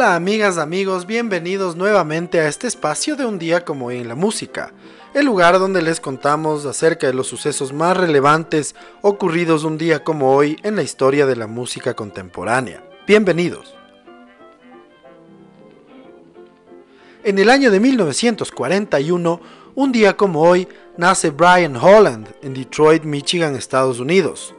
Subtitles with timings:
[0.00, 4.14] Hola amigas, amigos, bienvenidos nuevamente a este espacio de un día como hoy en la
[4.14, 4.72] música,
[5.12, 10.34] el lugar donde les contamos acerca de los sucesos más relevantes ocurridos un día como
[10.34, 12.82] hoy en la historia de la música contemporánea.
[13.06, 13.74] Bienvenidos.
[17.22, 19.40] En el año de 1941,
[19.74, 24.54] un día como hoy, nace Brian Holland en Detroit, Michigan, Estados Unidos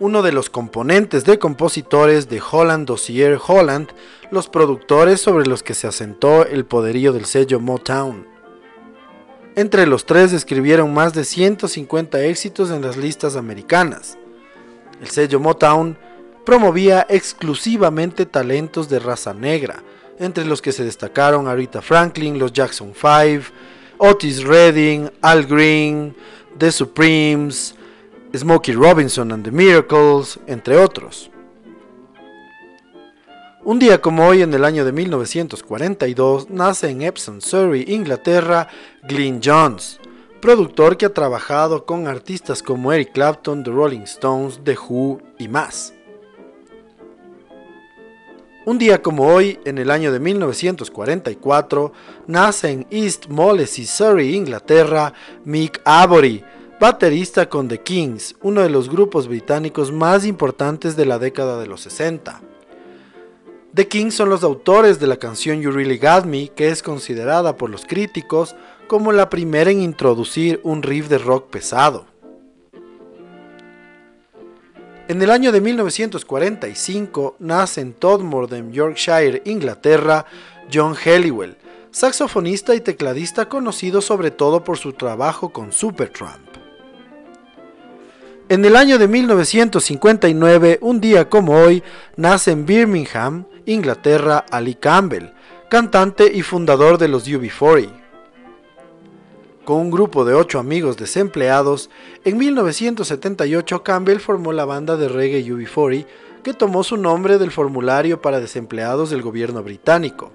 [0.00, 3.88] uno de los componentes de compositores de Holland Dossier Holland,
[4.30, 8.26] los productores sobre los que se asentó el poderío del sello Motown.
[9.56, 14.18] Entre los tres escribieron más de 150 éxitos en las listas americanas.
[15.00, 15.96] El sello Motown
[16.44, 19.82] promovía exclusivamente talentos de raza negra,
[20.18, 23.52] entre los que se destacaron Aretha Franklin, los Jackson 5,
[23.98, 26.14] Otis Redding, Al Green,
[26.56, 27.74] The Supremes,
[28.36, 31.30] Smokey Robinson and the Miracles, entre otros.
[33.68, 38.66] Un día como hoy, en el año de 1942, nace en Epsom, Surrey, Inglaterra,
[39.02, 40.00] Glyn Johns,
[40.40, 45.48] productor que ha trabajado con artistas como Eric Clapton, The Rolling Stones, The Who y
[45.48, 45.92] más.
[48.64, 51.92] Un día como hoy, en el año de 1944,
[52.26, 55.12] nace en East Molesey, Surrey, Inglaterra,
[55.44, 56.42] Mick Avory,
[56.80, 61.66] baterista con The Kings, uno de los grupos británicos más importantes de la década de
[61.66, 62.40] los 60.
[63.74, 67.56] The Kings son los autores de la canción You Really Got Me, que es considerada
[67.56, 72.06] por los críticos como la primera en introducir un riff de rock pesado.
[75.06, 80.24] En el año de 1945 nace en Todmorden, Yorkshire, Inglaterra,
[80.72, 81.56] John Helliwell,
[81.90, 86.48] saxofonista y tecladista conocido sobre todo por su trabajo con Supertramp.
[88.50, 91.82] En el año de 1959, un día como hoy,
[92.16, 95.34] nace en Birmingham, Inglaterra, Ali Campbell,
[95.68, 97.90] cantante y fundador de los UB40.
[99.66, 101.90] Con un grupo de ocho amigos desempleados,
[102.24, 106.06] en 1978 Campbell formó la banda de reggae UB40,
[106.42, 110.32] que tomó su nombre del formulario para desempleados del gobierno británico.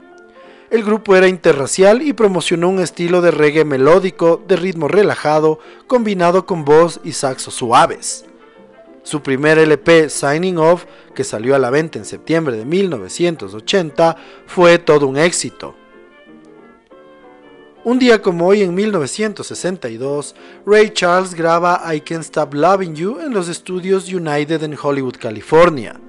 [0.70, 5.58] El grupo era interracial y promocionó un estilo de reggae melódico de ritmo relajado
[5.88, 8.26] combinado con voz y saxo suaves.
[9.04, 14.16] Su primer LP, Signing Off, que salió a la venta en septiembre de 1980,
[14.48, 15.76] fue todo un éxito.
[17.84, 23.34] Un día como hoy en 1962, Ray Charles graba I Can't Stop Loving You en
[23.34, 26.00] los estudios United en Hollywood, California.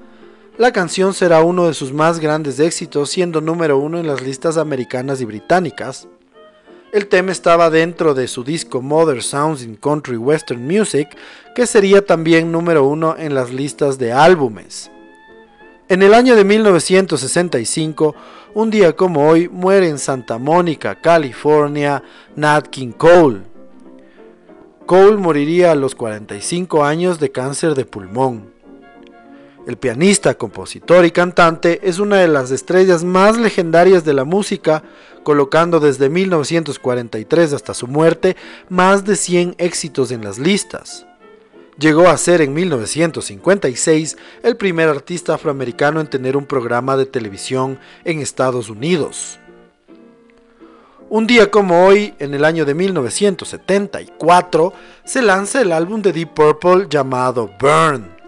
[0.57, 4.57] La canción será uno de sus más grandes éxitos, siendo número uno en las listas
[4.57, 6.07] americanas y británicas.
[6.95, 11.09] El tema estaba dentro de su disco Mother Sounds in Country Western Music,
[11.57, 14.93] que sería también número uno en las listas de álbumes.
[15.89, 18.15] En el año de 1965,
[18.55, 22.01] un día como hoy, muere en Santa Mónica, California,
[22.37, 23.41] Nat King Cole.
[24.87, 28.54] Cole moriría a los 45 años de cáncer de pulmón.
[29.67, 34.83] El pianista, compositor y cantante es una de las estrellas más legendarias de la música,
[35.23, 38.37] colocando desde 1943 hasta su muerte
[38.69, 41.07] más de 100 éxitos en las listas.
[41.79, 47.79] Llegó a ser en 1956 el primer artista afroamericano en tener un programa de televisión
[48.05, 49.39] en Estados Unidos.
[51.09, 54.73] Un día como hoy, en el año de 1974,
[55.05, 58.24] se lanza el álbum de Deep Purple llamado Burn.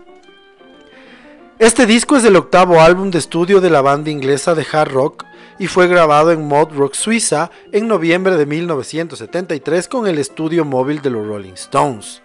[1.58, 5.24] Este disco es el octavo álbum de estudio de la banda inglesa de hard rock
[5.58, 11.00] y fue grabado en Mod Rock, Suiza, en noviembre de 1973 con el estudio móvil
[11.00, 12.20] de los Rolling Stones.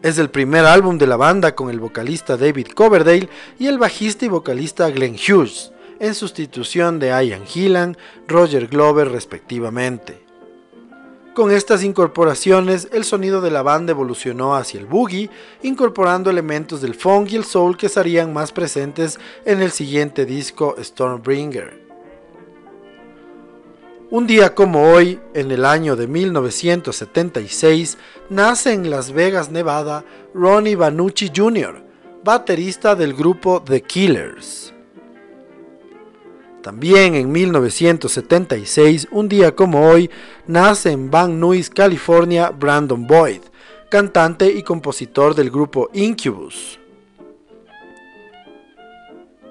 [0.00, 3.28] Es el primer álbum de la banda con el vocalista David Coverdale
[3.58, 10.24] y el bajista y vocalista Glenn Hughes, en sustitución de Ian Gillan, Roger Glover respectivamente.
[11.34, 15.30] Con estas incorporaciones, el sonido de la banda evolucionó hacia el boogie,
[15.62, 20.76] incorporando elementos del funk y el soul que serían más presentes en el siguiente disco
[20.78, 21.80] Stormbringer.
[24.10, 27.96] Un día como hoy, en el año de 1976,
[28.28, 30.04] nace en Las Vegas, Nevada,
[30.34, 31.82] Ronnie Vanucci Jr.,
[32.22, 34.71] baterista del grupo The Killers.
[36.62, 40.08] También en 1976, un día como hoy,
[40.46, 43.40] nace en Van Nuys, California, Brandon Boyd,
[43.90, 46.78] cantante y compositor del grupo Incubus.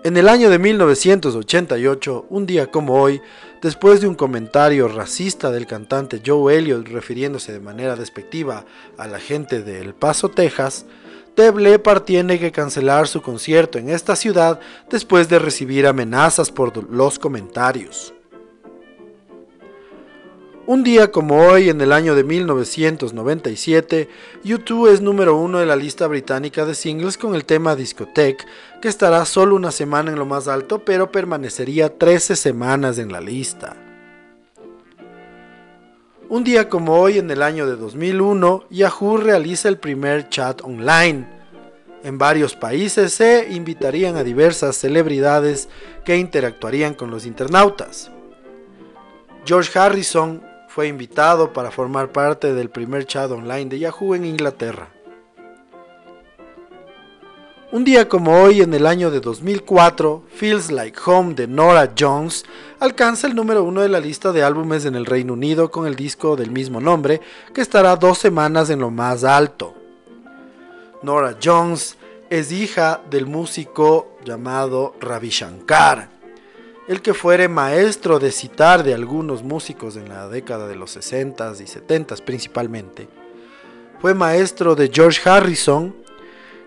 [0.06, 3.22] En el año de 1988, un día como hoy,
[3.62, 8.66] después de un comentario racista del cantante Joe Elliott refiriéndose de manera despectiva
[8.98, 10.86] a la gente de El Paso, Texas,
[11.36, 16.92] Deb Leppard tiene que cancelar su concierto en esta ciudad después de recibir amenazas por
[16.92, 18.14] los comentarios.
[20.68, 24.08] Un día como hoy, en el año de 1997,
[24.44, 28.46] U2 es número uno de la lista británica de singles con el tema Discotheque,
[28.82, 33.22] que estará solo una semana en lo más alto, pero permanecería 13 semanas en la
[33.22, 33.91] lista.
[36.32, 41.28] Un día como hoy, en el año de 2001, Yahoo realiza el primer chat online.
[42.06, 45.68] En varios países se invitarían a diversas celebridades
[46.06, 48.12] que interactuarían con los internautas.
[49.44, 54.88] George Harrison fue invitado para formar parte del primer chat online de Yahoo en Inglaterra.
[57.74, 62.44] Un día como hoy, en el año de 2004, Feels Like Home de Nora Jones
[62.82, 65.96] alcanza el número uno de la lista de álbumes en el Reino Unido con el
[65.96, 67.22] disco del mismo nombre,
[67.54, 69.74] que estará dos semanas en lo más alto.
[71.02, 71.96] Nora Jones
[72.30, 76.10] es hija del músico llamado Ravi Shankar,
[76.90, 81.62] el que fuere maestro de citar de algunos músicos en la década de los 60s
[81.62, 83.08] y 70s principalmente.
[84.02, 86.01] Fue maestro de George Harrison,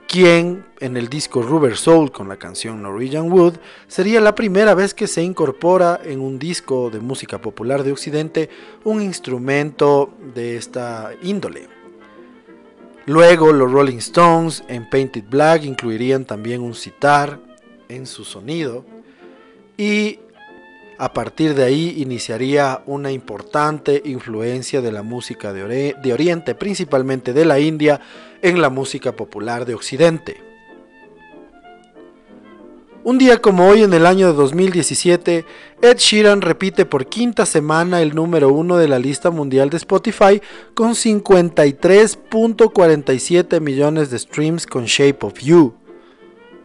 [0.09, 3.55] quien en el disco Rubber Soul con la canción Norwegian Wood
[3.89, 8.51] sería la primera vez que se incorpora en un disco de música popular de Occidente
[8.85, 11.69] un instrumento de esta índole.
[13.06, 17.39] Luego los Rolling Stones en Painted Black incluirían también un sitar
[17.89, 18.85] en su sonido
[19.77, 20.21] y
[20.99, 25.64] a partir de ahí iniciaría una importante influencia de la música de,
[26.12, 28.00] Oriente, principalmente de la India,
[28.43, 30.41] en la música popular de Occidente.
[33.02, 35.44] Un día como hoy en el año de 2017,
[35.82, 40.40] Ed Sheeran repite por quinta semana el número uno de la lista mundial de Spotify
[40.73, 45.75] con 53.47 millones de streams con Shape of You.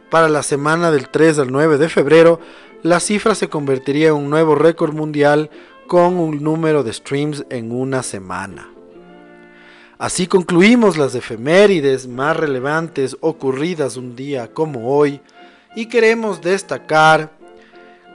[0.10, 2.40] Para la semana del 3 al 9 de febrero,
[2.84, 5.50] la cifra se convertiría en un nuevo récord mundial
[5.88, 8.70] con un número de streams en una semana.
[9.98, 15.20] Así concluimos las efemérides más relevantes ocurridas un día como hoy
[15.76, 17.32] y queremos destacar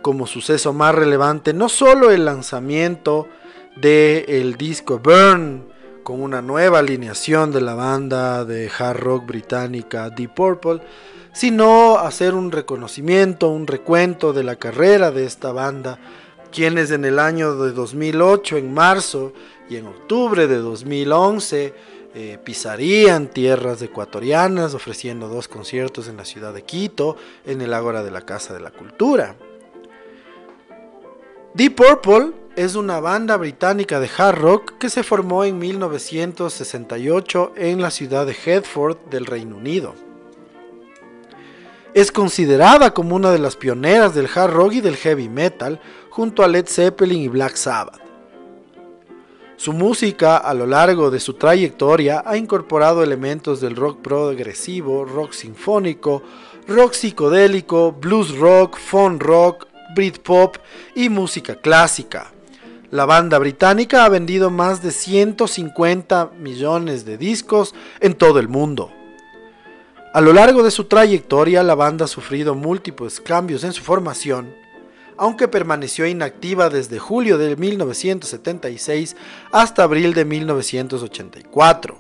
[0.01, 3.29] como suceso más relevante no solo el lanzamiento
[3.77, 5.65] del el disco Burn
[6.05, 10.81] con una nueva alineación de la banda de hard rock británica Deep Purple,
[11.35, 15.99] sino hacer un reconocimiento, un recuento de la carrera de esta banda,
[16.53, 19.33] quienes en el año de 2008, en marzo
[19.69, 21.75] y en octubre de 2011,
[22.15, 28.05] eh, pisarían tierras ecuatorianas ofreciendo dos conciertos en la ciudad de Quito, en el Ágora
[28.05, 29.35] de la Casa de la Cultura.
[31.55, 37.83] Deep Purple es una banda británica de hard rock que se formó en 1968 en
[37.83, 40.04] la ciudad de Hertford del Reino Unido.
[41.95, 45.81] Es considerada como una de las pioneras del hard rock y del heavy metal,
[46.11, 48.01] junto a Led Zeppelin y Black Sabbath.
[49.57, 55.33] Su música a lo largo de su trayectoria ha incorporado elementos del rock progresivo, rock
[55.33, 56.25] sinfónico,
[56.67, 60.57] rock psicodélico, blues rock, funk rock, Britpop
[60.97, 62.33] y música clásica.
[62.91, 68.91] La banda británica ha vendido más de 150 millones de discos en todo el mundo.
[70.15, 74.55] A lo largo de su trayectoria, la banda ha sufrido múltiples cambios en su formación,
[75.17, 79.17] aunque permaneció inactiva desde julio de 1976
[79.51, 81.99] hasta abril de 1984.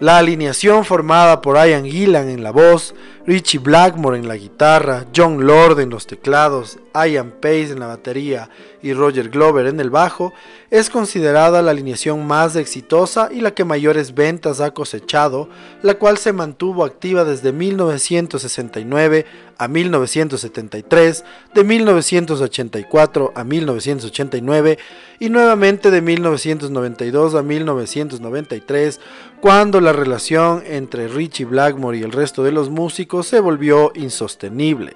[0.00, 5.46] La alineación formada por Ian Gillan en la voz, Richie Blackmore en la guitarra, John
[5.46, 8.50] Lord en los teclados, Ian Pace en la batería
[8.82, 10.34] y Roger Glover en el bajo,
[10.70, 15.48] es considerada la alineación más exitosa y la que mayores ventas ha cosechado,
[15.82, 19.24] la cual se mantuvo activa desde 1969
[19.56, 24.78] a 1973, de 1984 a 1989
[25.18, 29.00] y nuevamente de 1992 a 1993,
[29.40, 34.94] cuando la relación entre Richie Blackmore y el resto de los músicos se volvió insostenible.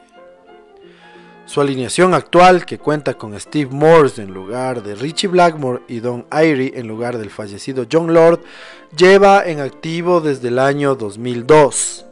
[1.48, 6.26] Su alineación actual, que cuenta con Steve Morse en lugar de Richie Blackmore y Don
[6.30, 8.40] Irie en lugar del fallecido John Lord,
[8.94, 12.04] lleva en activo desde el año 2002.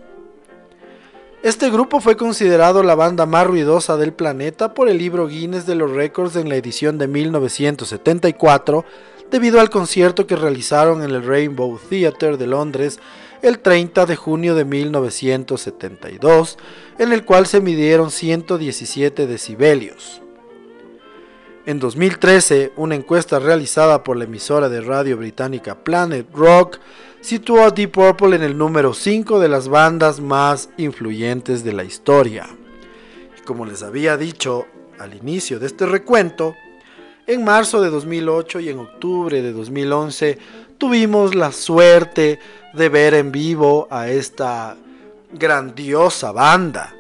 [1.42, 5.74] Este grupo fue considerado la banda más ruidosa del planeta por el libro Guinness de
[5.74, 8.84] los Récords en la edición de 1974,
[9.30, 13.00] debido al concierto que realizaron en el Rainbow Theatre de Londres
[13.42, 16.58] el 30 de junio de 1972,
[16.98, 20.22] en el cual se midieron 117 decibelios.
[21.66, 26.78] En 2013, una encuesta realizada por la emisora de radio británica Planet Rock
[27.20, 31.82] situó a Deep Purple en el número 5 de las bandas más influyentes de la
[31.82, 32.46] historia.
[33.36, 34.66] Y como les había dicho
[35.00, 36.54] al inicio de este recuento,
[37.26, 40.38] en marzo de 2008 y en octubre de 2011
[40.78, 42.38] tuvimos la suerte
[42.72, 44.76] de ver en vivo a esta
[45.32, 46.94] grandiosa banda.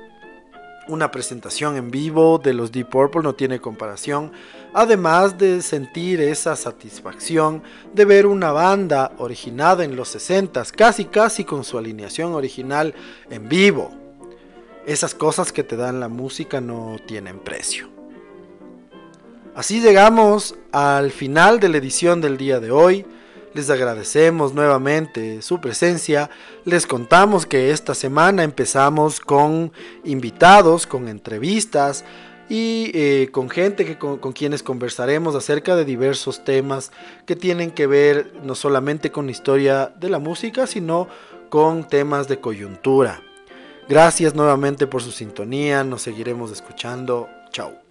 [0.88, 4.30] Una presentación en vivo de los Deep Purple no tiene comparación,
[4.72, 11.44] además de sentir esa satisfacción de ver una banda originada en los 60 casi casi
[11.44, 12.94] con su alineación original
[13.30, 13.90] en vivo.
[14.86, 17.88] Esas cosas que te dan la música no tienen precio.
[19.56, 23.06] Así llegamos al final de la edición del día de hoy.
[23.56, 26.28] Les agradecemos nuevamente su presencia.
[26.66, 29.72] Les contamos que esta semana empezamos con
[30.04, 32.04] invitados, con entrevistas
[32.50, 36.92] y eh, con gente que, con, quienes conversaremos acerca de diversos temas
[37.24, 41.08] que tienen que ver no solamente con la historia de la música, sino
[41.48, 43.22] con temas de coyuntura.
[43.88, 47.26] Gracias nuevamente por su sintonía, nos seguiremos escuchando.
[47.52, 47.85] Chao.